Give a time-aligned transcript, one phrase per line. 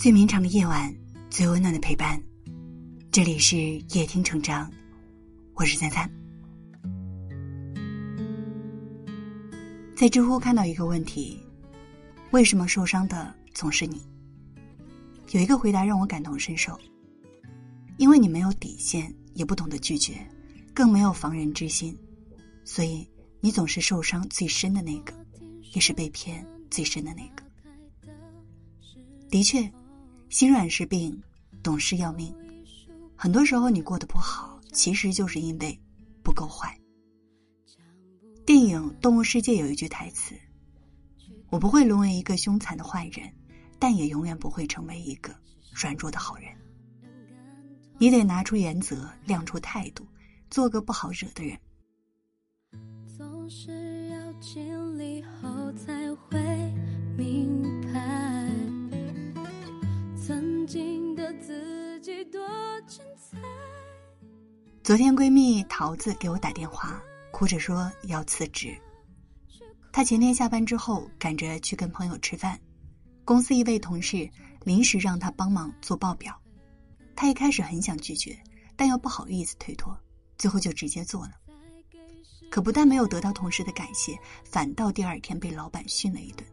[0.00, 0.90] 最绵长的夜晚，
[1.28, 2.18] 最温暖的陪伴。
[3.12, 3.58] 这里是
[3.90, 4.72] 夜听成长，
[5.52, 6.10] 我是三三。
[9.94, 11.38] 在知乎看到一个问题：
[12.30, 14.00] 为什么受伤的总是你？
[15.32, 16.80] 有一个回答让我感同身受。
[17.98, 20.26] 因为你没有底线，也不懂得拒绝，
[20.72, 21.94] 更没有防人之心，
[22.64, 23.06] 所以
[23.38, 25.12] 你总是受伤最深的那个，
[25.74, 27.44] 也是被骗最深的那个。
[29.28, 29.70] 的确。
[30.30, 31.20] 心软是病，
[31.60, 32.32] 懂事要命。
[33.16, 35.76] 很多时候你过得不好，其实就是因为
[36.22, 36.78] 不够坏。
[38.46, 40.36] 电影《动物世界》有一句台词
[41.50, 43.28] ：“我不会沦为一个凶残的坏人，
[43.76, 45.34] 但也永远不会成为一个
[45.74, 46.48] 软弱的好人。”
[47.98, 50.06] 你得拿出原则，亮出态度，
[50.48, 51.58] 做个不好惹的人。
[53.18, 55.99] 总是要经历后才
[60.70, 62.40] 经的自己多
[62.86, 63.36] 精彩
[64.84, 68.78] 昨天闺蜜桃子给我打电话，哭着说要辞职。
[69.90, 72.56] 她前天下班之后赶着去跟朋友吃饭，
[73.24, 74.30] 公司一位同事
[74.62, 76.40] 临时让她帮忙做报表，
[77.16, 78.38] 她一开始很想拒绝，
[78.76, 79.92] 但又不好意思推脱，
[80.38, 81.32] 最后就直接做了。
[82.48, 86.46] 可不但没有得到同事的感谢，反倒第二天被老板训了一顿。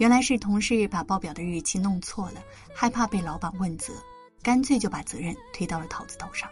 [0.00, 2.42] 原来是同事把报表的日期弄错了，
[2.74, 3.92] 害怕被老板问责，
[4.42, 6.48] 干脆就把责任推到了桃子头上。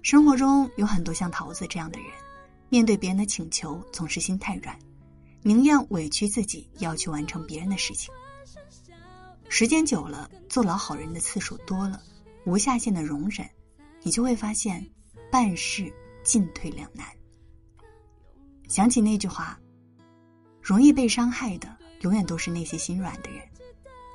[0.00, 2.08] 生活中有很多像桃子这样的人，
[2.70, 4.74] 面对别人的请求总是心太软，
[5.42, 8.10] 宁愿委屈自己要去完成别人的事情。
[9.50, 12.00] 时间久了，做老好人的次数多了，
[12.46, 13.46] 无下限的容忍，
[14.02, 14.82] 你就会发现
[15.30, 15.92] 办事
[16.24, 17.06] 进退两难。
[18.66, 19.60] 想起那句话
[20.66, 23.40] ：“容易被伤害的，永远都是那些心软的人，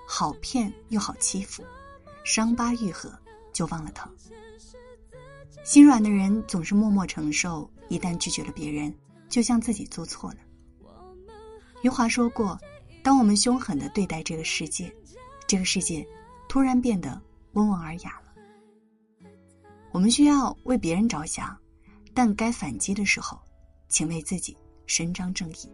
[0.06, 1.64] 好骗又好欺负，
[2.26, 3.10] 伤疤愈合
[3.54, 4.14] 就忘了疼。”
[5.64, 8.94] 心软的人总是默默承受，一旦拒绝了别人，
[9.30, 10.40] 就像自己做错了。
[11.84, 12.60] 余华说过
[13.02, 14.94] ：“当我们凶狠的对待这个世界，
[15.48, 16.06] 这个世界
[16.50, 17.22] 突然变得
[17.54, 19.28] 温文尔雅了。”
[19.94, 21.58] 我们需要为别人着想，
[22.14, 23.40] 但该反击的时候，
[23.88, 25.72] 请为自己伸张正义。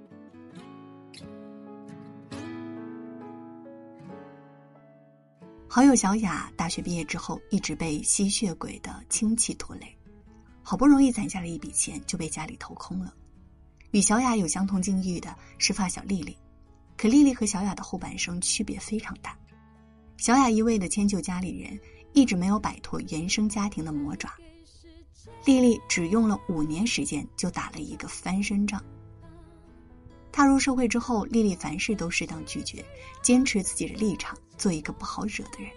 [5.77, 9.95] 好友小雅大学毕业之后，一直被吸血鬼的亲戚拖累，
[10.63, 13.13] 好不容易攒下了一笔钱，就被家里掏空了。
[13.91, 16.35] 与小雅有相同境遇的是发小丽丽，
[16.97, 19.37] 可丽丽和小雅的后半生区别非常大。
[20.17, 21.79] 小雅一味的迁就家里人，
[22.11, 24.33] 一直没有摆脱原生家庭的魔爪。
[25.45, 28.83] 丽丽只用了五年时间就打了一个翻身仗。
[30.37, 32.85] 踏入社会之后，丽丽凡事都适当拒绝，
[33.23, 35.71] 坚持自己的立场，做一个不好惹的人。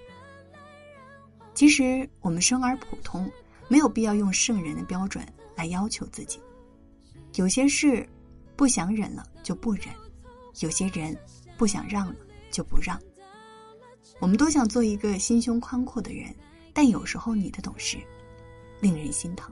[1.55, 3.33] 其实我们生而普通，
[3.69, 5.27] 没有必要用圣人的标准
[5.57, 6.39] 来要求自己。
[7.37, 8.07] 有些事
[8.55, 9.87] 不想忍了就不忍，
[10.59, 11.17] 有些人
[11.57, 12.17] 不想让了
[12.51, 13.01] 就不让。
[14.19, 16.37] 我们都想做一个心胸宽阔的人，
[16.75, 17.97] 但有时候你的懂事
[18.79, 19.51] 令人心疼。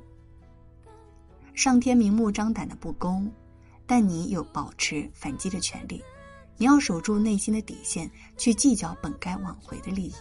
[1.54, 3.32] 上天明目张胆的不公。
[3.88, 6.04] 但你有保持反击的权利，
[6.58, 10.14] 你要守住内心的底线，去计较本该挽回的利益。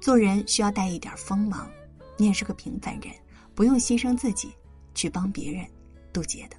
[0.00, 1.70] 做人需要带一点锋芒，
[2.16, 3.14] 你也是个平凡人，
[3.54, 4.52] 不用牺牲自己
[4.96, 5.64] 去帮别人
[6.12, 6.56] 渡劫的。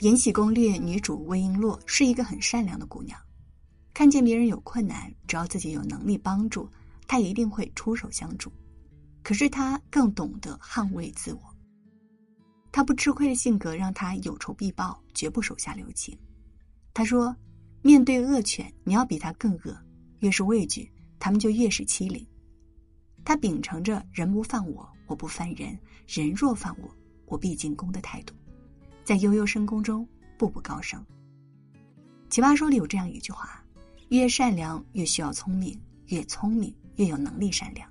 [0.04, 3.18] 《延禧攻略》女主魏璎珞是一个很善良的姑娘，
[3.94, 6.68] 看见别人有困难，只要自己有能力帮助，
[7.08, 8.52] 她一定会出手相助。
[9.26, 11.40] 可是他更懂得捍卫自我。
[12.70, 16.16] 他不吃亏的性格让他有仇必报，绝不手下留情。
[16.94, 17.34] 他说
[17.82, 19.76] ：“面对恶犬，你要比他更恶，
[20.20, 20.88] 越是畏惧，
[21.18, 22.24] 他们就越是欺凌。”
[23.26, 25.76] 他秉承着“人不犯我，我不犯人；
[26.06, 26.88] 人若犯我，
[27.24, 28.32] 我必进攻”的态度，
[29.02, 30.08] 在悠悠深宫中
[30.38, 31.04] 步步高升。
[32.30, 33.60] 奇葩说里有这样一句话
[34.10, 35.76] ：“越善良越需要聪明，
[36.06, 37.90] 越聪明越有能力善良。”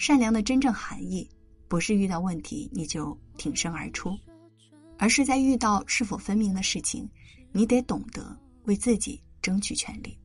[0.00, 1.28] 善良的真正含义，
[1.68, 4.18] 不是遇到问题你就挺身而出，
[4.96, 7.06] 而是在遇到是否分明的事情，
[7.52, 10.18] 你得懂得为自己争取权利。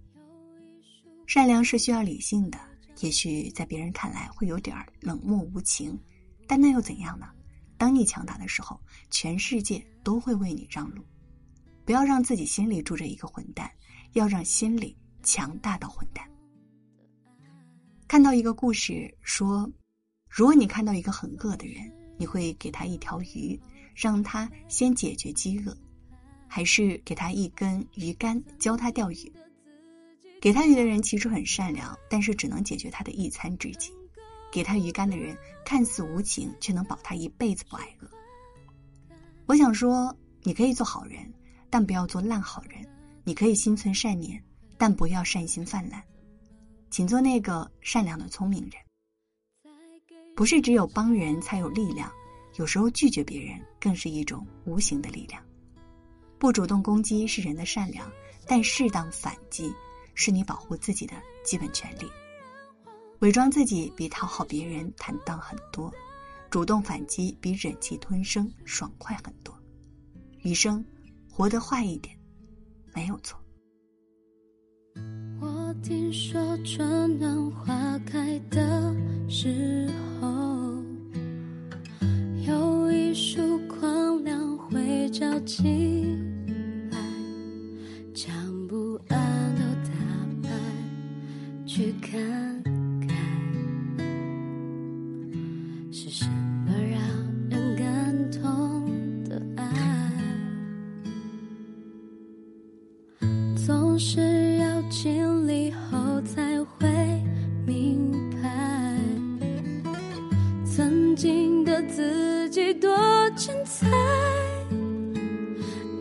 [1.28, 2.58] 善良是需要理性的，
[3.02, 6.00] 也许在别人看来会有点冷漠无情，
[6.48, 7.28] 但那又怎样呢？
[7.78, 8.80] 当你强大的时候，
[9.10, 11.04] 全世界都会为你让路。
[11.84, 13.70] 不要让自己心里住着一个混蛋，
[14.14, 16.26] 要让心里强大到混蛋。
[18.08, 19.70] 看到一个故事说，
[20.30, 23.60] 如果你看到一个很饿的人，你会给他一条鱼，
[23.96, 25.76] 让他先解决饥饿，
[26.48, 29.34] 还是给他一根鱼竿，教他钓鱼？
[30.40, 33.92] 给他鱼的人其实很善良，但是只能解决他的一餐之急；
[34.52, 35.36] 给他鱼竿的人
[35.66, 38.10] 看似无情，却能保他一辈子不挨饿。
[39.48, 41.34] 我想说，你可以做好人，
[41.72, 42.84] 但不要做烂好人；
[43.24, 44.40] 你可以心存善念，
[44.78, 46.04] 但不要善心泛滥。
[46.96, 49.74] 请做那个善良的聪明人。
[50.34, 52.10] 不是只有帮人才有力量，
[52.56, 55.44] 有时候拒绝别人更是一种无形的力量。
[56.40, 58.10] 不主动攻击是人的善良，
[58.48, 59.74] 但适当反击。
[60.14, 62.10] 是你保护自己的基本权利。
[63.20, 65.94] 伪装自己比讨好别人坦荡很多，
[66.50, 69.54] 主动反击比忍气吞声爽快很多。
[70.44, 70.82] 余生，
[71.30, 72.18] 活得坏一点，
[72.94, 73.38] 没有错。
[75.82, 78.94] 听说春暖花开的
[79.28, 79.88] 时
[80.20, 80.28] 候，
[82.48, 86.18] 有一束光亮会照进
[86.92, 86.98] 来，
[88.14, 88.34] 将
[88.68, 89.92] 不安都打
[90.42, 90.50] 败。
[91.66, 92.20] 去看，
[111.16, 112.90] 曾经的自己多
[113.38, 113.88] 精彩，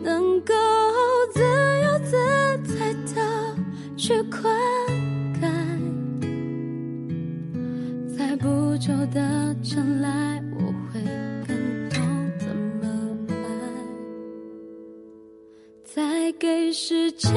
[0.03, 0.53] 能够
[1.33, 2.17] 自由自
[2.77, 3.55] 在的
[3.95, 4.51] 去快。
[8.77, 11.01] 久的将来，我会
[11.47, 11.97] 更懂
[12.37, 12.45] 怎
[12.79, 12.85] 么
[13.31, 13.33] 爱，
[15.83, 17.33] 再给时间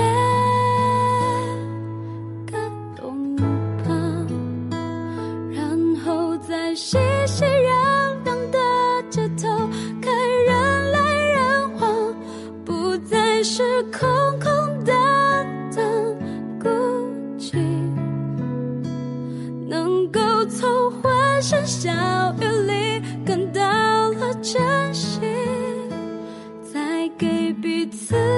[27.19, 28.38] 给彼此。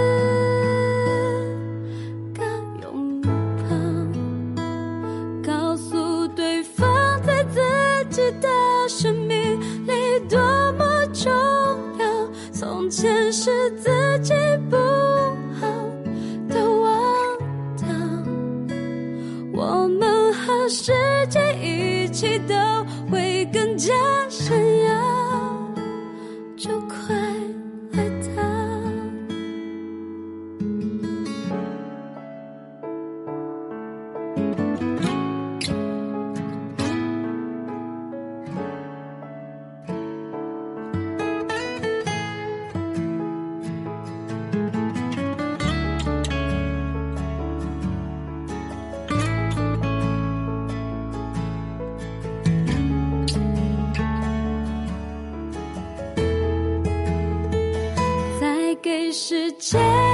[59.12, 60.09] 世界。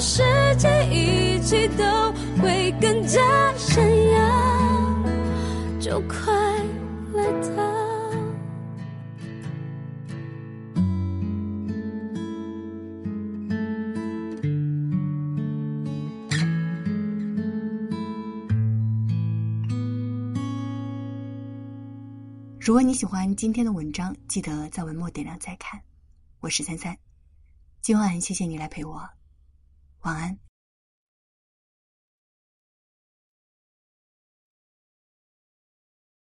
[0.00, 0.22] 世
[0.56, 3.20] 界一起都会更加
[3.56, 6.32] 闪耀，就快
[7.12, 7.24] 来
[7.56, 7.64] 到。
[22.60, 25.80] 如果你喜欢今天的文章，记得在文末点亮再看。
[26.40, 26.96] 我是三三，
[27.80, 29.06] 今晚谢谢你来陪我，
[30.04, 30.43] 晚安。